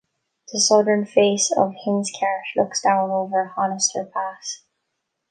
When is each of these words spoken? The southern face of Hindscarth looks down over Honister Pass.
The 0.51 0.59
southern 0.59 1.05
face 1.05 1.51
of 1.55 1.73
Hindscarth 1.85 2.45
looks 2.55 2.81
down 2.81 3.11
over 3.11 3.53
Honister 3.55 4.11
Pass. 4.11 4.63